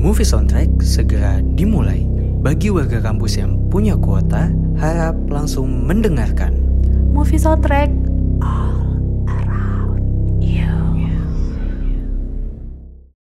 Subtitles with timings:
[0.00, 2.08] Movie Soundtrack segera dimulai.
[2.40, 4.48] Bagi warga kampus yang punya kuota,
[4.80, 6.56] harap langsung mendengarkan.
[7.12, 7.92] Movie soundtrack
[8.40, 8.96] all
[9.28, 10.00] around
[10.40, 10.72] you.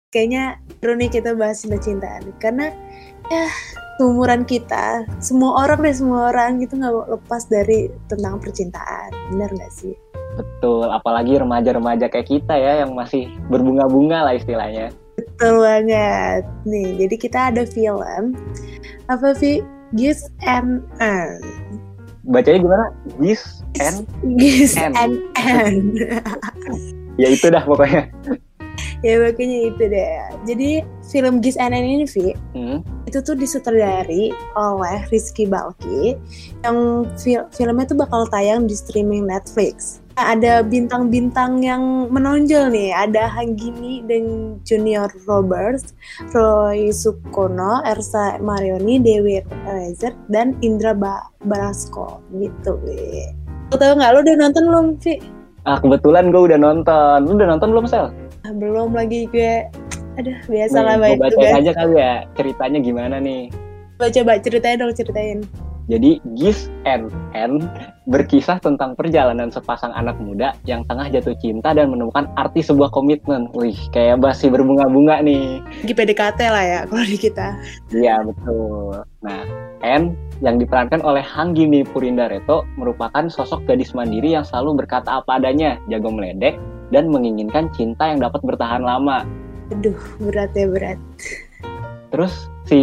[0.09, 2.73] Kayaknya seru nih kita bahas cinta-cintaan karena
[3.29, 3.45] ya
[4.01, 9.69] umuran kita semua orang deh semua orang itu nggak lepas dari tentang percintaan bener nggak
[9.69, 9.93] sih
[10.33, 14.89] Betul, apalagi remaja-remaja kayak kita ya yang masih berbunga-bunga lah istilahnya.
[15.33, 18.37] Betul banget nih jadi kita ada film
[19.07, 19.59] apa sih
[19.92, 21.37] Gis and Ann
[22.23, 22.86] Bacanya gimana?
[23.19, 24.96] Gis and Gis and
[25.36, 25.92] Ann
[27.21, 28.09] ya itu dah pokoknya.
[29.04, 30.09] ya makanya itu deh
[30.46, 30.69] jadi
[31.04, 32.80] film Gis and Ann ini Vi Hmm.
[33.03, 36.16] itu tuh disutradari oleh Rizky Balki
[36.61, 36.78] yang
[37.17, 40.00] fil- filmnya tuh bakal tayang di streaming Netflix.
[40.13, 45.97] Ada bintang-bintang yang menonjol nih, ada Hanggini dan Junior Roberts,
[46.30, 52.78] Roy Sukono, Ersa Marioni, Dewi Rezer, dan Indra ba Barasko gitu.
[53.73, 54.11] Lo tau nggak?
[54.14, 55.17] Lo udah nonton belum, Vi?
[55.66, 57.17] Ah kebetulan gue udah nonton.
[57.25, 58.14] Lu udah nonton belum Sel?
[58.45, 59.66] Ah, belum lagi gue.
[60.22, 61.58] Aduh, biasa lah gue baik bacain tugas.
[61.58, 63.50] aja kali ya ceritanya gimana nih.
[63.98, 65.42] Coba coba ceritain dong, ceritain.
[65.92, 67.67] Jadi Gis and N
[68.08, 73.52] berkisah tentang perjalanan sepasang anak muda yang tengah jatuh cinta dan menemukan arti sebuah komitmen.
[73.52, 75.59] Wih, kayak masih berbunga-bunga nih.
[75.84, 77.48] Lagi PDKT lah ya kalau di kita.
[77.92, 79.04] Iya betul.
[79.23, 79.44] Nah,
[79.84, 85.80] N yang diperankan oleh Hanggini Purindareto merupakan sosok gadis mandiri yang selalu berkata apa adanya,
[85.92, 86.56] jago meledek,
[86.95, 89.28] dan menginginkan cinta yang dapat bertahan lama.
[89.72, 91.00] Aduh, berat ya berat.
[92.11, 92.81] Terus si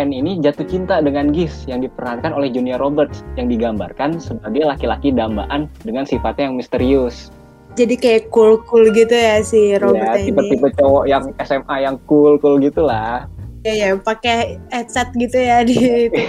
[0.00, 5.12] N ini jatuh cinta dengan Gis yang diperankan oleh Junior Roberts yang digambarkan sebagai laki-laki
[5.12, 7.28] dambaan dengan sifatnya yang misterius.
[7.76, 10.34] Jadi kayak cool-cool gitu ya si Robert ya, ini.
[10.34, 13.28] tipe-tipe cowok yang SMA yang cool-cool gitulah.
[13.62, 15.76] Ya ya, pakai headset gitu ya di
[16.08, 16.22] itu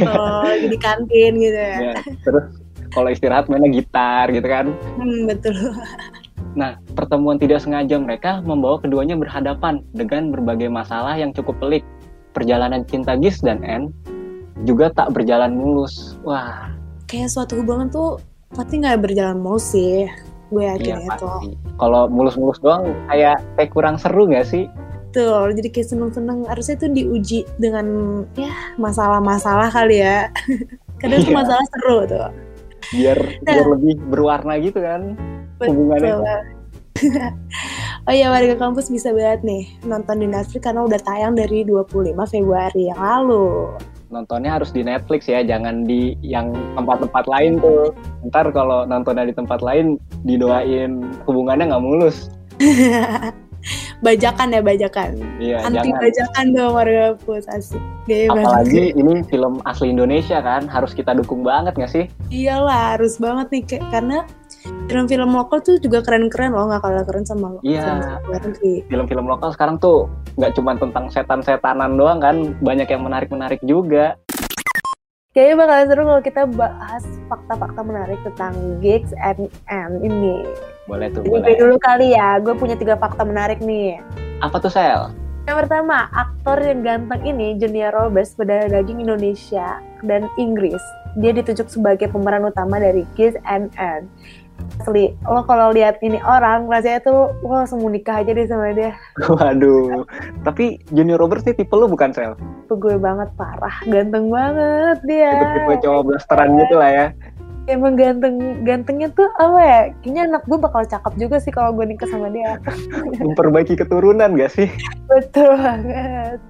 [0.68, 1.78] di kantin gitu ya.
[1.80, 1.94] Ya,
[2.28, 2.46] terus
[2.92, 4.76] kalau istirahat mainnya gitar gitu kan.
[5.00, 5.56] Hmm, betul.
[6.52, 11.84] Nah, pertemuan tidak sengaja mereka membawa keduanya berhadapan dengan berbagai masalah yang cukup pelik.
[12.32, 13.92] Perjalanan cinta Gis dan N
[14.64, 16.16] juga tak berjalan mulus.
[16.22, 16.72] Wah,
[17.06, 20.08] Kayak suatu hubungan tuh pasti nggak berjalan mulus sih.
[20.48, 21.28] Gue yakin iya itu.
[21.76, 24.68] Kalau mulus-mulus doang kayak kayak kurang seru nggak sih?
[25.12, 26.48] Betul, jadi kayak seneng-seneng.
[26.48, 27.88] Harusnya tuh diuji dengan
[28.32, 30.32] ya masalah-masalah kali ya.
[31.04, 31.40] Kadang tuh Iya.
[31.40, 32.28] masalah seru tuh.
[32.92, 33.52] Biar Nah.
[33.52, 35.16] biar lebih berwarna gitu kan
[35.60, 36.16] hubungannya.
[38.12, 42.12] Oh iya warga kampus bisa banget nih nonton di Netflix karena udah tayang dari 25
[42.28, 43.72] Februari yang lalu.
[44.12, 47.96] Nontonnya harus di Netflix ya, jangan di yang tempat-tempat lain tuh.
[48.28, 49.96] Ntar kalau nontonnya di tempat lain
[50.28, 52.28] didoain hubungannya nggak mulus.
[54.06, 55.16] bajakan ya bajakan.
[55.40, 56.02] Iya, Anti jangan.
[56.04, 57.84] bajakan dong warga kampus asik.
[58.12, 58.44] Gaya banget.
[58.44, 62.06] Apalagi ini film asli Indonesia kan, harus kita dukung banget nggak sih?
[62.28, 64.28] Iyalah harus banget nih karena
[64.62, 68.20] film-film lokal tuh juga keren-keren loh nggak kalah keren sama Iya.
[68.24, 68.86] luar negeri.
[68.86, 70.06] Film-film lokal sekarang tuh
[70.36, 74.16] nggak cuma tentang setan-setanan doang kan, banyak yang menarik-menarik juga.
[75.32, 80.44] Kayaknya bakalan seru kalau kita bahas fakta-fakta menarik tentang gigs and and ini.
[80.84, 81.56] Boleh tuh, Jadi boleh.
[81.56, 84.04] dulu kali ya, gue punya tiga fakta menarik nih.
[84.44, 85.08] Apa tuh Sel?
[85.42, 90.84] Yang pertama, aktor yang ganteng ini Junior Roberts berdarah daging Indonesia dan Inggris.
[91.16, 94.12] Dia ditunjuk sebagai pemeran utama dari Kiss and Anne.
[94.82, 98.98] Asli, lo kalau lihat ini orang, rasanya tuh lo langsung nikah aja deh sama dia.
[99.30, 100.06] Waduh.
[100.42, 102.34] Tapi Junior Roberts nih tipe lu bukan Sel?
[102.66, 105.32] Tuh gue banget parah, ganteng banget dia.
[105.38, 107.08] Tipe-tipe cowok blasteran gitu lah ya.
[107.70, 109.82] Emang ganteng, gantengnya tuh apa ya?
[110.02, 112.58] Kayaknya anak gue bakal cakep juga sih kalau gue nikah sama dia.
[113.22, 114.68] Memperbaiki keturunan gak sih?
[115.06, 116.42] Betul banget.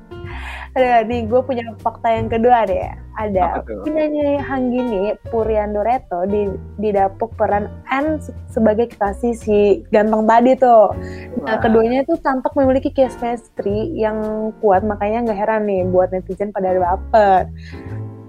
[0.71, 2.87] Ada nih, gue punya fakta yang kedua deh.
[3.19, 6.47] Ada penyanyi Hanggini Puriando Reto di
[6.79, 10.95] didapuk peran Anne se- sebagai kekasih si ganteng tadi tuh.
[11.43, 11.43] Wah.
[11.43, 14.15] Nah, keduanya tuh tampak memiliki chemistry yang
[14.63, 17.51] kuat, makanya nggak heran nih buat netizen pada baper.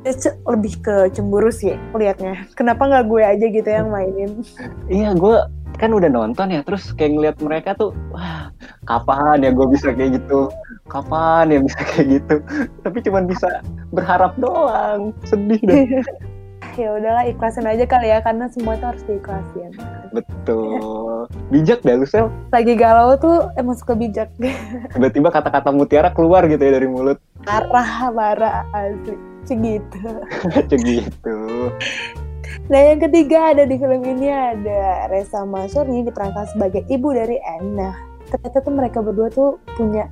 [0.02, 2.50] Dia ce- lebih ke cemburu sih liatnya.
[2.58, 4.42] Kenapa nggak gue aja gitu yang mainin?
[4.90, 5.46] Iya, gue
[5.78, 8.50] kan udah nonton ya, terus kayak ngeliat mereka tuh, wah,
[8.82, 10.50] kapan ya gue bisa kayak gitu?
[10.90, 12.34] Kapan ya bisa kayak gitu?
[12.82, 13.48] Tapi cuman bisa
[13.94, 15.86] berharap doang, sedih deh.
[16.80, 19.70] ya udahlah ikhlasin aja kali ya karena semua itu harus diikhlasin.
[20.12, 21.28] Betul.
[21.52, 22.32] Bijak dah lu, Sel.
[22.52, 24.32] Lagi galau tuh emang suka bijak.
[24.94, 27.20] Tiba-tiba kata-kata mutiara keluar gitu ya dari mulut.
[27.44, 29.16] Parah, parah asli.
[29.42, 29.98] Segitu.
[30.70, 31.38] Cek gitu.
[32.70, 37.42] Nah yang ketiga ada di film ini ada Reza Mansur yang diperankan sebagai ibu dari
[37.42, 37.74] Anne.
[37.74, 37.94] Nah
[38.30, 40.06] ternyata tuh mereka berdua tuh punya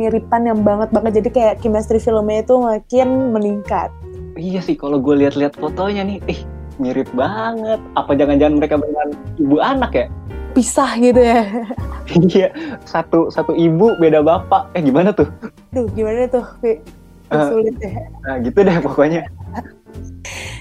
[0.00, 3.92] miripan yang banget banget jadi kayak chemistry filmnya itu makin meningkat
[4.40, 6.40] Iya sih, kalau gue lihat-lihat fotonya nih, ih
[6.80, 7.76] mirip banget.
[7.92, 10.06] Apa jangan-jangan mereka beneran ibu anak ya?
[10.50, 11.46] pisah gitu ya
[12.34, 12.50] Iya,
[12.82, 14.66] satu satu ibu beda bapak.
[14.74, 15.30] Eh gimana tuh?
[15.70, 16.82] Duh gimana tuh Vi?
[17.30, 17.46] Eh.
[17.46, 19.22] sulit ya Nah gitu deh pokoknya.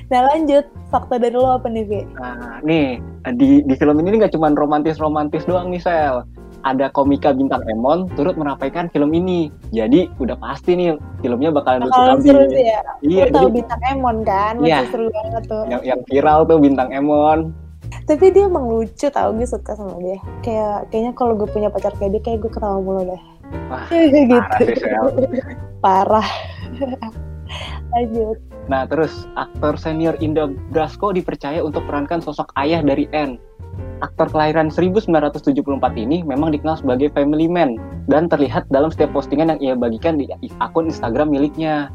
[0.09, 2.01] nah lanjut fakta dari lo apa nih Vi?
[2.18, 3.01] Nah, nih
[3.33, 6.21] di di film ini nggak cuma romantis-romantis doang nih Sel.
[6.69, 9.50] Ada komika bintang Emon turut merapikan film ini.
[9.74, 12.81] Jadi udah pasti nih filmnya bakalan lucu seru sih ya.
[13.01, 14.80] Iya, jadi bintang Emon kan masih Iya.
[14.94, 15.63] seru banget tuh.
[15.66, 17.39] Yang, yang viral tuh bintang Emon.
[18.06, 20.18] tapi dia emang lucu tau gue suka sama dia.
[20.45, 23.21] Kayak kayaknya kalau gue punya pacar kayak dia kayak gue ketawa mulu deh.
[23.69, 23.86] Wah,
[24.30, 24.38] gitu.
[24.38, 25.42] Parah sih
[25.81, 26.30] parah.
[27.94, 28.38] Lanjut
[28.69, 33.42] Nah, terus aktor senior Indra Brasko dipercaya untuk perankan sosok ayah dari Anne.
[34.00, 35.51] Aktor kelahiran 1974
[35.98, 37.75] ini memang dikenal sebagai family man
[38.07, 40.30] dan terlihat dalam setiap postingan yang ia bagikan di
[40.62, 41.92] akun Instagram miliknya.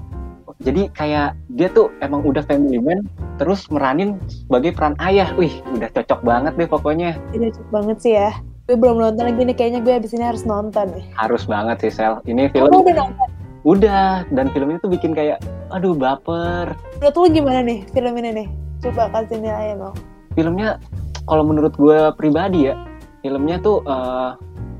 [0.60, 3.06] Jadi kayak dia tuh emang udah family man
[3.40, 5.30] terus meranin sebagai peran ayah.
[5.38, 7.16] Wih, udah cocok banget deh pokoknya.
[7.32, 8.34] Ini cocok banget sih ya
[8.64, 11.92] gue belum nonton lagi nih kayaknya gue abis ini harus nonton nih Harus banget sih
[11.92, 12.16] Sel.
[12.24, 13.28] Ini film Kamu udah nonton?
[13.64, 16.76] Udah dan film itu bikin kayak aduh baper.
[17.00, 18.48] Menurut lu gimana nih film ini nih?
[18.80, 19.96] Coba kasih nilainya dong.
[20.34, 20.76] filmnya
[21.24, 22.74] kalau menurut gue pribadi ya
[23.22, 24.30] filmnya tuh eh,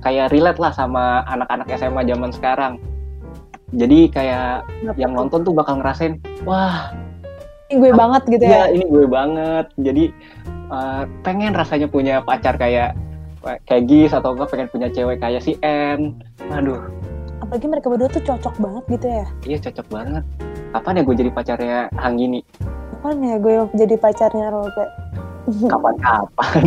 [0.03, 2.75] kayak relate lah sama anak-anak SMA zaman sekarang
[3.73, 5.19] jadi kayak Kenapa yang tuh?
[5.23, 6.91] nonton tuh bakal ngerasain wah
[7.71, 8.65] Ini gue banget gitu ya ya.
[8.69, 10.05] ini gue banget jadi
[10.69, 12.93] eh, pengen rasanya punya pacar kayak
[13.65, 16.19] kayak Gis atau enggak pengen punya cewek kayak si N
[16.51, 16.83] aduh
[17.55, 19.27] Apalagi mereka berdua tuh cocok banget gitu ya.
[19.47, 20.25] iya cocok banget
[20.75, 22.41] kapan ya gue jadi pacarnya Hanggini
[22.91, 24.85] Kapan ya gue jadi pacarnya Robe?
[25.71, 26.63] kapan-kapan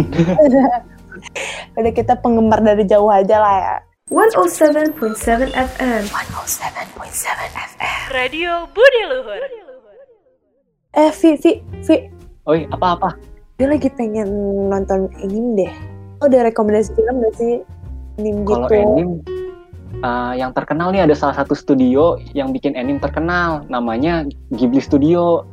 [1.75, 3.75] Udah kita penggemar dari jauh aja lah ya.
[4.15, 6.01] 107.7 FM.
[6.07, 7.99] 107.7 FM.
[8.15, 9.43] Radio Budi Luhur.
[10.95, 11.51] Eh, Vi, Vi,
[11.83, 11.95] Vi.
[12.47, 13.11] oi apa-apa
[13.59, 14.31] Gue lagi pengen
[14.71, 15.73] nonton anime deh.
[16.23, 17.59] Oh, ada rekomendasi film gak sih?
[18.23, 18.79] Anime Kalau gitu.
[18.79, 19.36] anime
[20.03, 25.47] uh, yang terkenal nih ada salah satu studio yang bikin anime terkenal namanya Ghibli Studio.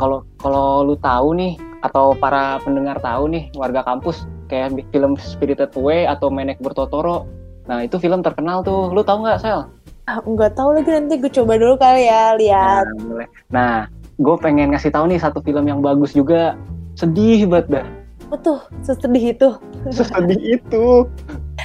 [0.00, 5.72] Kalau kalau lu tahu nih atau para pendengar tahu nih warga kampus kayak film Spirited
[5.76, 7.28] Away atau Menek Bertotoro.
[7.64, 8.92] Nah, itu film terkenal tuh.
[8.92, 9.68] Lu tahu nggak, Sel?
[10.04, 12.84] Ah, nggak tahu lagi nanti gue coba dulu kali ya lihat.
[12.84, 13.28] Nah, boleh.
[13.48, 13.74] Nah,
[14.20, 16.56] gue pengen ngasih tahu nih satu film yang bagus juga.
[16.96, 17.86] Sedih banget dah.
[18.28, 18.60] Apa tuh?
[18.84, 19.48] Sesedih itu.
[19.92, 21.08] Sedih itu.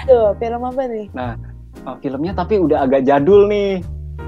[0.08, 1.08] Tuh, film apa nih?
[1.88, 3.84] Uh, filmnya tapi udah agak jadul nih.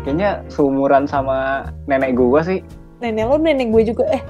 [0.07, 2.59] Kayaknya seumuran sama nenek gue sih.
[3.03, 4.07] Nenek lo nenek gue juga.
[4.09, 4.21] Eh,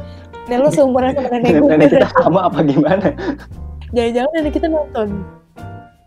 [0.50, 1.70] nenek lo seumuran sama nenek gue.
[1.70, 3.08] nenek kita sama apa gimana?
[3.96, 5.08] Jangan-jangan nenek kita nonton.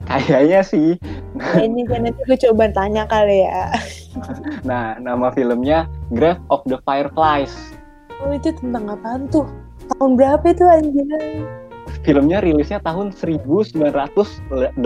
[0.04, 0.88] Kayaknya sih.
[1.34, 3.72] Kayaknya kan nanti gue coba tanya kali ya.
[4.62, 7.74] Nah, nama filmnya Grave of the Fireflies.
[8.22, 9.48] Oh, itu tentang apaan tuh?
[9.96, 11.04] Tahun berapa itu anjir?
[12.06, 14.78] Filmnya rilisnya tahun 1988.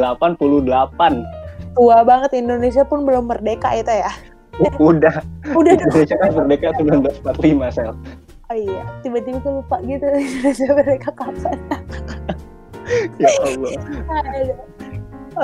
[1.76, 4.12] Tua banget Indonesia pun belum merdeka itu ya.
[4.78, 5.22] Udah,
[5.54, 5.74] Udah.
[5.78, 7.92] Indonesia kan merdeka 1945, Sel.
[8.48, 11.58] Oh iya, tiba-tiba gue lupa gitu Indonesia merdeka kapan.
[13.20, 13.76] Ya Allah.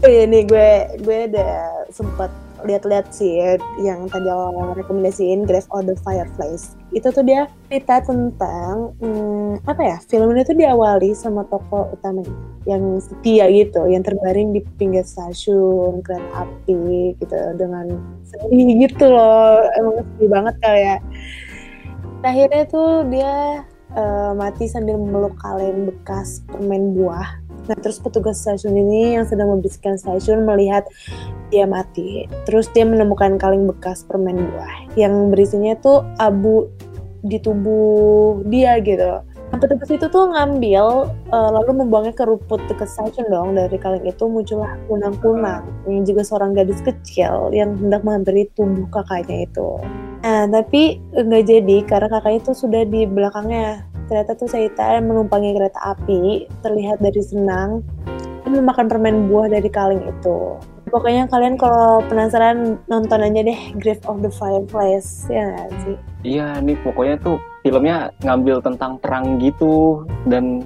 [0.01, 0.71] Oh iya nih gue
[1.05, 2.33] gue udah sempat
[2.65, 6.75] lihat-lihat sih ya, yang tadi awal rekomendasiin Grave of the Fireflies.
[6.97, 9.97] Itu tuh dia cerita tentang hmm, apa ya?
[10.09, 12.33] Film ini tuh diawali sama tokoh utamanya
[12.65, 19.63] yang setia gitu, yang terbaring di pinggir stasiun kereta api gitu dengan sedih gitu loh.
[19.77, 20.97] Emang sedih banget kali ya.
[22.25, 28.77] Akhirnya tuh dia eh, mati sambil memeluk kaleng bekas permen buah Nah, terus petugas stasiun
[28.77, 30.85] ini yang sedang membersihkan stasiun melihat
[31.49, 32.29] dia mati.
[32.45, 36.69] Terus dia menemukan kaleng bekas permen buah yang berisinya tuh abu
[37.25, 39.25] di tubuh dia gitu.
[39.25, 43.57] Nah, petugas itu tuh ngambil eh, lalu membuangnya ke rumput dekat stasiun dong.
[43.57, 49.47] Dari kaleng itu muncullah kunang-kunang yang juga seorang gadis kecil yang hendak menghampiri tubuh kakaknya
[49.47, 49.81] itu.
[50.25, 55.81] Nah, tapi nggak jadi karena kakaknya itu sudah di belakangnya ternyata tuh Seita menumpangi kereta
[55.97, 57.81] api terlihat dari senang
[58.45, 60.61] dan memakan permen buah dari kaleng itu.
[60.93, 65.97] Pokoknya kalian kalau penasaran nonton aja deh Grave of the Fireflies ya nggak sih?
[66.23, 70.63] Iya, nih pokoknya tuh filmnya ngambil tentang perang gitu dan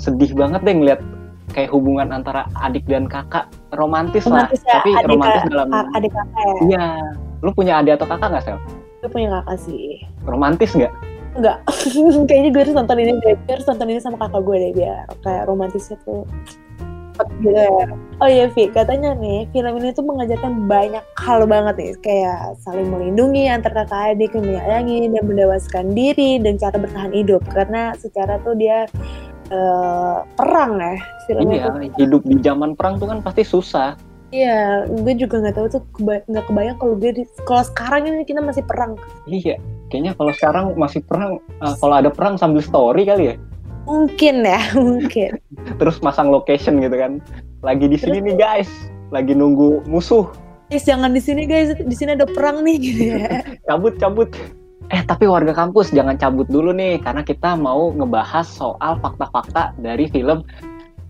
[0.00, 1.00] sedih banget deh ngeliat
[1.52, 6.12] kayak hubungan antara adik dan kakak romantis, Romantis lah, ya, tapi adik, romantis dalam adik
[6.14, 6.56] kakak ya.
[6.64, 6.86] Iya,
[7.42, 8.58] lu punya adik atau kakak nggak sel?
[9.02, 10.00] Gue punya kakak sih.
[10.24, 10.92] Romantis nggak?
[11.38, 11.62] Enggak,
[12.28, 13.34] kayaknya gue harus nonton ini deh.
[13.46, 16.26] Gue harus nonton ini sama kakak gue deh biar kayak romantisnya tuh
[17.42, 17.86] gitu ya.
[18.22, 22.86] Oh iya Vi, katanya nih film ini tuh mengajarkan banyak hal banget nih kayak saling
[22.86, 28.54] melindungi antar kakak adik, menyayangi dan mendewaskan diri dan cara bertahan hidup karena secara tuh
[28.54, 28.86] dia
[29.50, 30.94] eh, perang ya
[31.26, 31.80] filmnya Iya, tuh.
[31.98, 33.98] hidup di zaman perang tuh kan pasti susah.
[34.28, 38.22] Iya, gue juga nggak tahu tuh keba- nggak kebayang kalau gue di- kalau sekarang ini
[38.28, 38.94] kita masih perang.
[39.24, 39.56] Iya,
[39.88, 43.36] kayaknya kalau sekarang masih perang, eh, kalau ada perang sambil story kali ya.
[43.88, 45.40] Mungkin ya, mungkin.
[45.80, 47.20] Terus masang location gitu kan.
[47.64, 48.70] Lagi di sini nih guys,
[49.10, 50.28] lagi nunggu musuh.
[50.68, 53.40] Guys, jangan di sini guys, di sini ada perang nih gitu ya.
[53.68, 54.28] Cabut, cabut.
[54.88, 60.08] Eh, tapi warga kampus jangan cabut dulu nih, karena kita mau ngebahas soal fakta-fakta dari
[60.08, 60.44] film.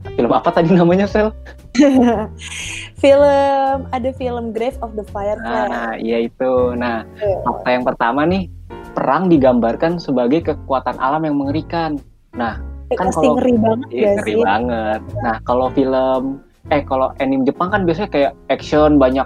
[0.08, 1.30] Film apa tadi namanya, Sel?
[3.02, 5.68] film ada film Grave of the Firefly.
[5.68, 6.74] Nah, iya itu.
[6.74, 7.06] Nah,
[7.44, 8.50] fakta yang pertama nih,
[8.94, 11.98] perang digambarkan sebagai kekuatan alam yang mengerikan.
[12.34, 12.58] Nah,
[12.90, 14.42] kan pasti kalau- ngeri banget Iya, ngeri sih?
[14.42, 15.00] banget.
[15.22, 16.22] Nah, kalau film
[16.68, 19.24] eh kalau anime Jepang kan biasanya kayak action banyak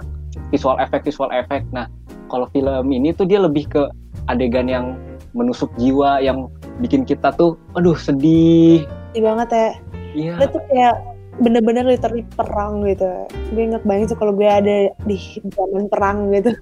[0.49, 1.65] visual efek visual efek.
[1.69, 1.89] Nah,
[2.27, 3.83] kalau film ini tuh dia lebih ke
[4.25, 4.95] adegan yang
[5.33, 6.45] menusuk jiwa yang
[6.77, 8.85] bikin kita tuh aduh sedih.
[9.11, 9.69] Sedih banget ya.
[10.13, 10.39] Iya.
[10.39, 10.95] Dia tuh kayak
[11.41, 13.09] bener-bener literally perang gitu.
[13.53, 15.17] Gue nggak bayangin tuh kalau gue ada di
[15.53, 16.53] zaman perang gitu.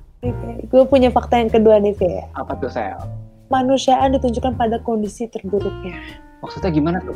[0.72, 2.24] Gue punya fakta yang kedua nih, Ve.
[2.38, 2.96] Apa tuh, Sel?
[3.52, 6.00] Manusiaan ditunjukkan pada kondisi terburuknya.
[6.42, 7.14] Maksudnya gimana tuh?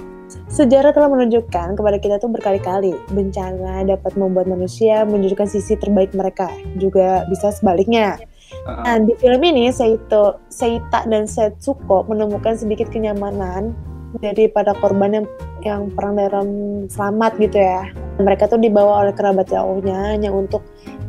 [0.52, 6.52] Sejarah telah menunjukkan kepada kita tuh berkali-kali bencana dapat membuat manusia menunjukkan sisi terbaik mereka,
[6.78, 8.22] juga bisa sebaliknya.
[8.70, 8.84] Heeh.
[8.86, 13.74] Nah, di film ini Seito, Seita dan Setsuko menemukan sedikit kenyamanan
[14.22, 15.28] daripada korban yang
[15.66, 16.48] yang perang dalam
[16.88, 17.90] selamat gitu ya.
[18.22, 20.62] Mereka tuh dibawa oleh kerabat jauhnya hanya untuk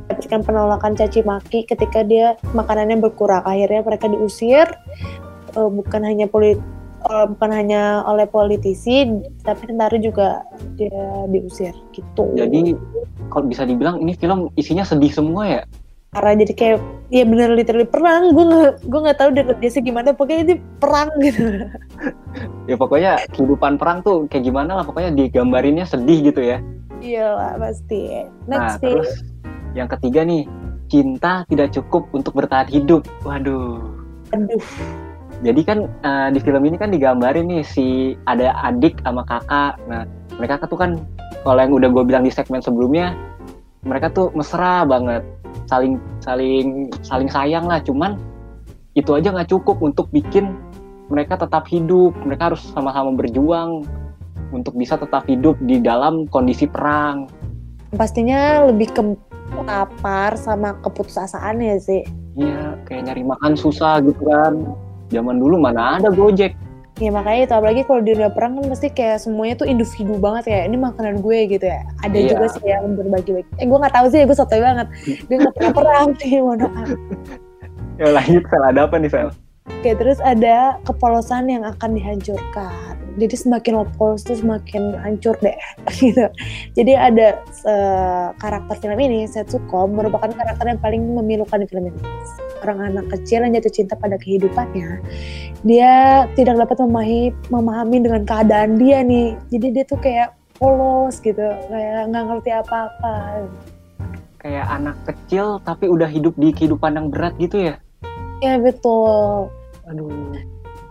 [0.07, 3.45] mendapatkan penolakan caci maki ketika dia makanannya berkurang.
[3.45, 4.67] Akhirnya mereka diusir
[5.55, 6.57] eh, bukan hanya polit
[7.05, 9.07] eh, bukan hanya oleh politisi
[9.45, 10.43] tapi tentara juga
[10.81, 12.33] dia diusir gitu.
[12.33, 12.73] Jadi
[13.29, 15.63] kalau bisa dibilang ini film isinya sedih semua ya.
[16.17, 16.79] Karena jadi kayak
[17.13, 21.13] ya bener literally perang gue nggak gue nggak tahu dia biasa gimana pokoknya ini perang
[21.21, 21.45] gitu
[22.67, 26.59] Ya pokoknya kehidupan perang tuh kayak gimana lah pokoknya digambarinnya sedih gitu ya.
[27.01, 29.13] iya lah pasti Nah, next nih terus
[29.77, 30.49] yang ketiga nih,
[30.89, 33.05] cinta tidak cukup untuk bertahan hidup.
[33.21, 33.85] Waduh.
[34.33, 34.65] aduh
[35.45, 39.77] Jadi kan eh, di film ini kan digambarin nih si ada adik sama kakak.
[39.85, 40.09] Nah,
[40.41, 40.97] mereka tuh kan
[41.45, 43.13] kalau yang udah gue bilang di segmen sebelumnya,
[43.85, 45.21] mereka tuh mesra banget,
[45.67, 47.79] saling saling saling sayang lah.
[47.83, 48.19] Cuman
[48.97, 50.57] itu aja nggak cukup untuk bikin
[51.13, 52.17] mereka tetap hidup.
[52.27, 53.87] Mereka harus sama-sama berjuang
[54.51, 57.27] untuk bisa tetap hidup di dalam kondisi perang.
[57.87, 59.03] pastinya lebih ke
[59.63, 62.03] lapar sama keputusasaan ya sih
[62.37, 64.77] Iya, kayak nyari makan susah gitu kan.
[65.09, 66.53] Zaman dulu mana ada Gojek.
[66.97, 70.49] Ya makanya itu apalagi kalau di dunia perang kan pasti kayak semuanya tuh individu banget
[70.49, 72.33] ya ini makanan gue gitu ya ada Iya.
[72.33, 74.89] juga sih yang berbagi bagi eh gue nggak tahu sih gue sotoy banget
[75.29, 76.89] gue nggak pernah perang sih mohon maaf
[77.97, 78.61] Ya lanjut, Sel.
[78.61, 79.33] Ada apa nih, Sel?
[79.73, 82.93] Oke, terus ada kepolosan yang akan dihancurkan.
[83.17, 85.57] Jadi semakin polos tuh semakin hancur deh,
[86.01, 86.29] gitu.
[86.77, 92.01] Jadi ada eh, karakter film ini, Setsuko, merupakan karakter yang paling memilukan di film ini.
[92.61, 95.01] Orang anak kecil yang jatuh cinta pada kehidupannya,
[95.65, 99.37] dia tidak dapat memahami, memahami dengan keadaan dia nih.
[99.53, 103.45] Jadi dia tuh kayak polos gitu, kayak nggak ngerti apa-apa.
[104.41, 107.75] Kayak anak kecil tapi udah hidup di kehidupan yang berat gitu ya.
[108.45, 109.49] Ya betul.
[109.89, 110.13] Aduh.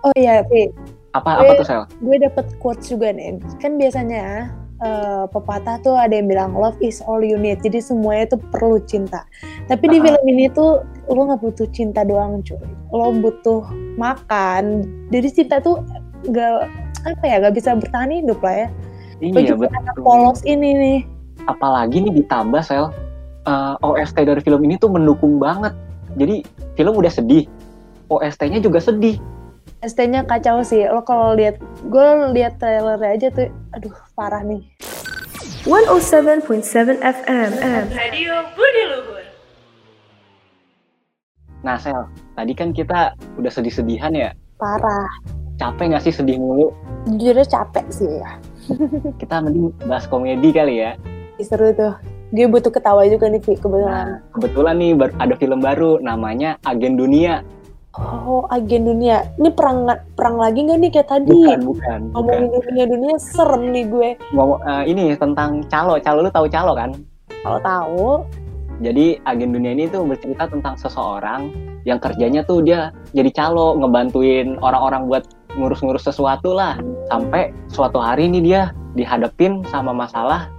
[0.06, 0.70] Oh iya, Vi,
[1.16, 1.84] Apa apa tuh, Sel?
[1.98, 7.00] gue dapet quotes juga nih kan biasanya eh, pepatah tuh ada yang bilang love is
[7.02, 9.24] all you need jadi semuanya tuh perlu cinta
[9.66, 10.12] tapi di Ah.
[10.12, 13.64] film ini tuh lo nggak butuh cinta doang cuy lo butuh
[13.96, 15.80] makan jadi cinta tuh
[16.26, 16.68] nggak
[17.06, 18.70] apa ya nggak bisa bertahan hidup lah ya
[19.16, 20.04] Iya, bagi anak betul.
[20.04, 21.00] polos ini nih
[21.46, 22.92] Apalagi nih ditambah, Sel.
[23.46, 25.72] eh, OST dari film ini tuh mendukung banget.
[26.16, 26.42] Jadi
[26.74, 27.46] film udah sedih.
[28.08, 29.16] OST-nya juga sedih.
[29.82, 34.64] ST-nya kacau sih lo kalau lihat gue lihat trailernya aja tuh aduh parah nih
[35.66, 36.46] 107.7
[37.02, 37.50] FM.
[37.90, 39.26] Radio Budi Luhur.
[41.66, 42.06] Nah, Sel,
[42.38, 44.30] tadi kan kita udah sedih-sedihan ya.
[44.56, 45.10] parah
[45.58, 46.70] Capek nggak sih sedih mulu?
[47.06, 48.38] jujurnya capek sih ya
[49.22, 50.94] Kita mending bahas komedi kali ya.
[51.42, 51.98] seru tuh
[52.30, 56.94] gue butuh ketawa juga nih Vi, kebetulan Nah, kebetulan nih ada film baru namanya Agen
[56.94, 57.42] Dunia.
[57.96, 59.24] Oh, agen dunia.
[59.40, 59.88] Ini perang
[60.20, 61.32] perang lagi nggak nih kayak tadi?
[61.32, 62.00] Bukan, bukan, bukan.
[62.12, 64.10] Ngomongin dunia dunia serem nih gue.
[64.36, 65.96] Ngomong eh, ini tentang calo.
[66.04, 66.92] Calo lu tahu calo kan?
[67.46, 68.08] Kalau tahu,
[68.84, 71.48] Jadi agen dunia ini tuh bercerita tentang seseorang
[71.88, 75.24] yang kerjanya tuh dia jadi calo ngebantuin orang-orang buat
[75.56, 76.76] ngurus-ngurus sesuatu lah.
[77.08, 80.52] Sampai suatu hari ini dia dihadapin sama masalah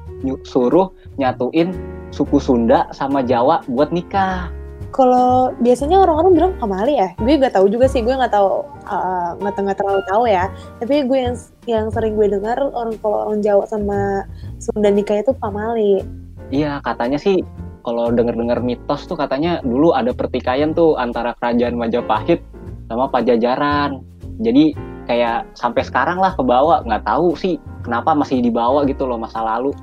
[0.48, 0.88] suruh
[1.20, 1.76] nyatuin
[2.08, 4.48] suku Sunda sama Jawa buat nikah.
[4.96, 9.36] Kalau biasanya orang-orang bilang pamali ya, gue nggak tahu juga sih, gue nggak tahu uh,
[9.44, 10.48] nggak nggak terlalu tahu ya.
[10.80, 11.36] Tapi gue yang
[11.68, 14.24] yang sering gue dengar orang kalau orang Jawa sama
[14.56, 16.00] Sunda nikah itu pamali.
[16.48, 17.44] Iya, katanya sih
[17.84, 22.40] kalau denger-dengar mitos tuh katanya dulu ada pertikaian tuh antara kerajaan Majapahit
[22.88, 24.00] sama Pajajaran.
[24.40, 24.72] Jadi
[25.04, 29.44] kayak sampai sekarang lah ke bawah, nggak tahu sih kenapa masih dibawa gitu loh masa
[29.44, 29.76] lalu.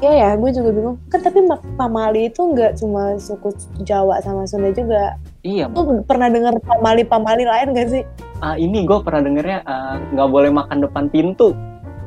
[0.00, 0.96] Iya ya, gue juga bingung.
[1.12, 3.52] Kan tapi ma- pamali itu nggak cuma suku
[3.84, 5.20] Jawa sama Sunda juga.
[5.44, 8.04] Iya, Lu pernah dengar pamali-pamali lain gak sih?
[8.40, 11.52] ah, ini gue pernah dengernya ah, nggak boleh makan depan pintu.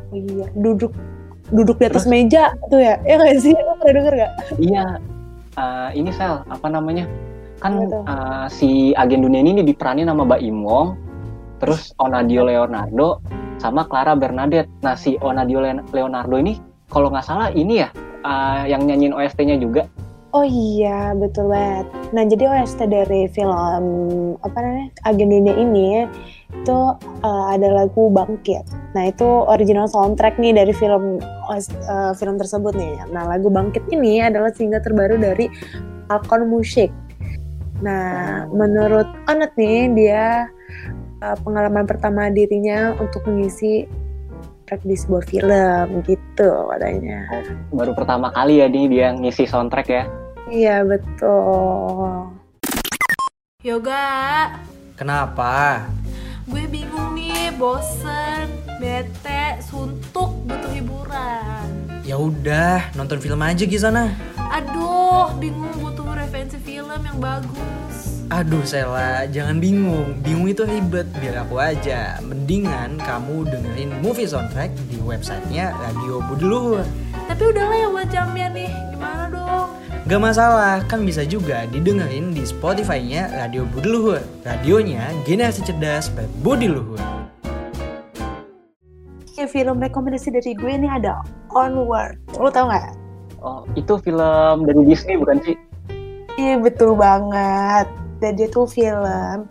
[0.09, 0.89] Oh iya, duduk
[1.53, 2.09] duduk di atas Terus?
[2.09, 2.97] meja tuh ya.
[3.05, 3.53] Ya gak sih?
[3.53, 4.31] Lu pernah denger gak?
[4.57, 4.85] Iya,
[5.53, 7.05] ah, ini sel apa namanya?
[7.61, 7.77] Kan
[8.09, 10.97] ah, si agen dunia ini diperanin sama Mbak Imwong,
[11.61, 13.21] terus Onadio Leonardo
[13.61, 14.65] sama Clara Bernadette.
[14.81, 16.57] Nah si Onadio Le- Leonardo ini
[16.93, 17.89] kalau nggak salah ini ya
[18.21, 19.89] ah, yang nyanyiin OST-nya juga.
[20.33, 21.85] Oh iya, betul banget.
[22.09, 23.53] Nah, jadi OST dari film
[24.41, 24.89] apa namanya?
[25.05, 26.09] Agen Dunia ini
[26.57, 26.77] itu
[27.21, 28.65] uh, ada lagu Bangkit.
[28.97, 32.97] Nah, itu original soundtrack nih dari film uh, film tersebut nih.
[33.13, 35.53] Nah, lagu Bangkit ini adalah single terbaru dari
[36.09, 36.89] Falcon Music.
[37.85, 40.49] Nah, menurut Onet nih, dia
[41.21, 43.85] uh, pengalaman pertama dirinya untuk mengisi
[44.73, 47.29] track di sebuah film gitu katanya.
[47.69, 50.03] Baru pertama kali ya nih dia ngisi soundtrack ya.
[50.49, 52.33] Iya, betul.
[53.61, 54.49] Yoga,
[54.97, 55.85] Kenapa?
[56.49, 58.49] gue bingung nih, bosen,
[58.81, 61.69] bete, suntuk, butuh hiburan.
[62.01, 64.09] Ya udah, nonton film aja di sana.
[64.41, 67.82] Aduh, bingung butuh referensi film yang bagus.
[68.33, 70.17] Aduh Sela, jangan bingung.
[70.25, 72.17] Bingung itu ribet, biar aku aja.
[72.25, 76.81] Mendingan kamu dengerin movie soundtrack di websitenya Radio Budi Luhur.
[77.29, 79.69] Tapi udah lewat jamnya nih, gimana dong?
[80.09, 84.25] Gak masalah, kan bisa juga didengerin di Spotify-nya Radio Budi Luhur.
[84.41, 86.97] Radionya generasi cerdas berbudi luhur.
[89.37, 91.21] Ya, film rekomendasi dari gue ini ada
[91.53, 92.17] Onward.
[92.41, 92.97] Lo tau nggak?
[93.45, 95.53] Oh itu film dari Disney bukan sih?
[96.41, 97.85] Iya betul banget.
[98.23, 99.43] Dan dia tuh film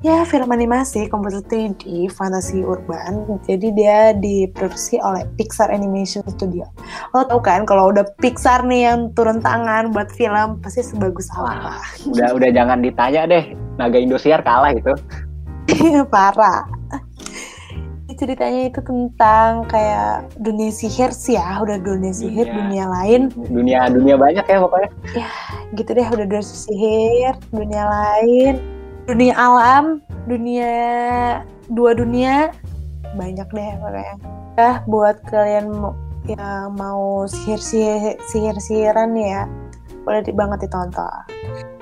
[0.00, 3.24] ya film animasi komputer 3D fantasi urban.
[3.44, 6.64] Jadi dia diproduksi oleh Pixar Animation Studio.
[7.12, 11.84] Lo tau kan kalau udah Pixar nih yang turun tangan buat film pasti sebagus apa?
[12.08, 13.44] Udah udah jangan ditanya deh.
[13.76, 14.96] Naga Indosiar kalah itu.
[16.12, 16.73] Parah.
[18.14, 22.56] Ceritanya itu tentang kayak dunia sihir sih ya, udah dunia sihir, Dunia.
[22.62, 24.90] dunia lain Dunia dunia banyak ya pokoknya.
[25.74, 28.54] gitu deh udah dunia sihir dunia lain
[29.04, 29.98] dunia alam
[30.30, 30.72] dunia
[31.68, 32.54] dua dunia
[33.18, 34.16] banyak deh pokoknya
[34.54, 35.66] ya buat kalian
[36.30, 39.44] yang mau sihir sihir sihir sihiran ya
[40.06, 41.10] boleh banget ditonton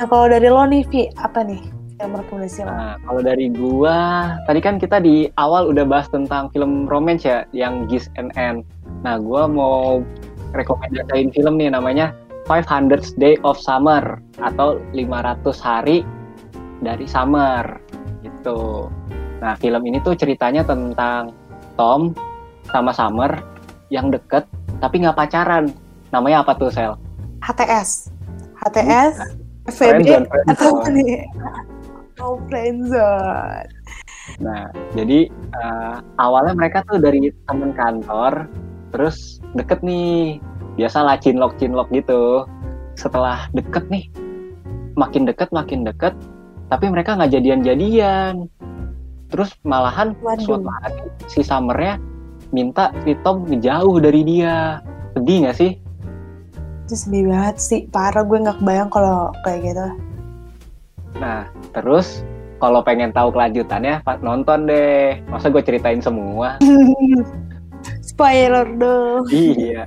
[0.01, 1.63] nah kalau dari lo nih Vi apa nih
[2.03, 3.99] film rekomendasi lo Nah, kalau dari gua,
[4.51, 8.67] tadi kan kita di awal udah bahas tentang film romance ya, yang Gis and Anne.
[9.07, 10.03] Nah, gua mau
[10.51, 12.11] rekomendasiin film nih namanya
[12.51, 16.03] 500 Day of Summer atau 500 hari
[16.83, 17.79] dari summer
[18.27, 18.91] gitu.
[19.39, 21.31] Nah, film ini tuh ceritanya tentang
[21.79, 22.11] Tom
[22.67, 23.31] sama Summer
[23.95, 24.43] yang deket
[24.83, 25.71] tapi nggak pacaran.
[26.11, 26.99] Namanya apa tuh, Sel?
[27.47, 28.11] HTS
[28.59, 29.15] HTS
[29.71, 30.27] FVB friendzone.
[30.51, 31.23] atau apa nih
[32.21, 33.71] oh friendzone
[34.39, 38.47] Nah, jadi eh, awalnya mereka tuh dari temen kantor,
[38.95, 40.39] terus deket nih,
[40.79, 42.47] biasalah cinlok cinlok gitu.
[42.95, 44.07] Setelah deket nih,
[44.95, 46.15] makin deket makin deket,
[46.71, 48.47] tapi mereka nggak jadian-jadian.
[49.27, 50.45] Terus malahan Waduh.
[50.45, 51.99] suatu hari si Summernya
[52.55, 54.79] minta si Tom ngejauh dari dia.
[55.19, 55.83] Sedih nggak sih?
[56.93, 59.87] itu sedih banget sih parah gue nggak kebayang kalau kayak gitu
[61.19, 62.23] Nah, terus
[62.63, 65.19] kalau pengen tahu kelanjutannya, Pak, nonton deh.
[65.27, 66.57] Masa gue ceritain semua?
[68.03, 69.87] spoiler dong iya.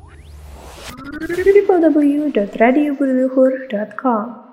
[1.66, 4.45] www.radiobudiluhur.com